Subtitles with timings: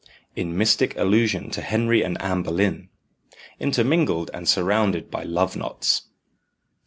[0.35, 2.89] (in mystic allusion to Henry and Anne Boleyn)
[3.59, 6.07] intermingled and surrounded by love knots.